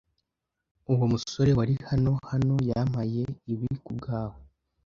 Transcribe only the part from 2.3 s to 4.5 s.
hano yampaye ibi kubwawe.